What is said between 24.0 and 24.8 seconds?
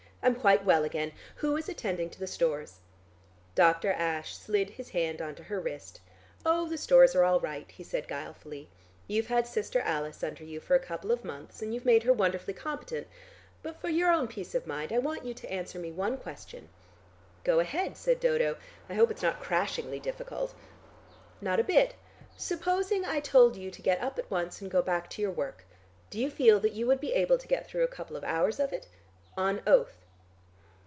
at once and